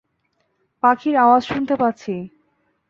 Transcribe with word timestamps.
পাখির 0.83 1.15
আওয়াজ 1.15 1.41
শুনতে 1.43 1.75
পাচ্ছি। 1.75 2.13